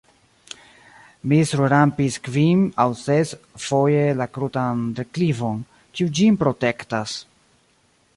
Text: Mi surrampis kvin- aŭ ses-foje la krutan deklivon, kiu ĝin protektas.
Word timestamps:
Mi 1.33 1.37
surrampis 1.49 2.15
kvin- 2.27 2.63
aŭ 2.85 2.89
ses-foje 3.01 4.07
la 4.21 4.27
krutan 4.39 4.81
deklivon, 5.01 5.61
kiu 5.99 6.09
ĝin 6.21 6.41
protektas. 6.45 7.15